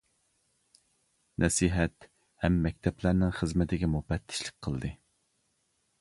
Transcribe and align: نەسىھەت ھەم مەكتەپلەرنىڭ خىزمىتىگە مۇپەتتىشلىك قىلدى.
نەسىھەت 1.43 2.09
ھەم 2.45 2.57
مەكتەپلەرنىڭ 2.65 3.35
خىزمىتىگە 3.41 3.91
مۇپەتتىشلىك 3.97 4.59
قىلدى. 4.69 4.93